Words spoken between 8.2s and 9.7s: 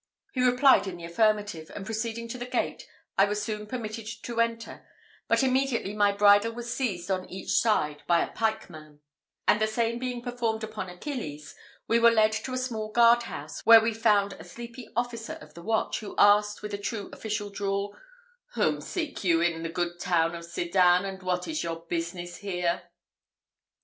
a pikeman; and the